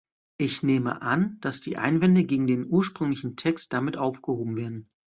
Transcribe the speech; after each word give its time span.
Ich 0.39 0.63
nehme 0.63 1.03
an, 1.03 1.37
dass 1.41 1.61
die 1.61 1.77
Einwände 1.77 2.23
gegen 2.23 2.47
den 2.47 2.65
ursprünglichen 2.67 3.35
Text 3.35 3.71
damit 3.71 3.97
aufgehoben 3.97 4.55
werden. 4.55 4.89